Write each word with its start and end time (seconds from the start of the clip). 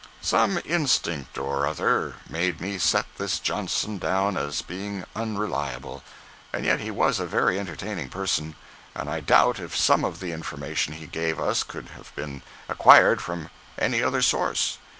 Some 0.23 0.59
instinct 0.65 1.37
or 1.37 1.67
other 1.67 2.15
made 2.27 2.59
me 2.59 2.79
set 2.79 3.05
this 3.19 3.37
Johnson 3.37 3.99
down 3.99 4.35
as 4.35 4.63
being 4.63 5.03
unreliable. 5.15 6.01
And 6.51 6.65
yet 6.65 6.79
he 6.79 6.89
was 6.89 7.19
a 7.19 7.27
very 7.27 7.59
entertaining 7.59 8.09
person, 8.09 8.55
and 8.95 9.07
I 9.07 9.19
doubt 9.19 9.59
if 9.59 9.75
some 9.77 10.03
of 10.03 10.19
the 10.19 10.31
information 10.31 10.93
he 10.93 11.05
gave 11.05 11.39
us 11.39 11.61
could 11.61 11.89
have 11.89 12.15
been 12.15 12.41
acquired 12.67 13.21
from 13.21 13.51
any 13.77 14.01
other 14.01 14.23
source. 14.23 14.79